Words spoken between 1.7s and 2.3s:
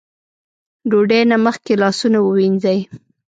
لاسونه